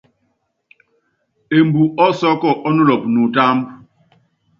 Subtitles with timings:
[1.57, 3.65] Embu osɔ́ɔ́kɔ ɔ́ nulop nutúmbú.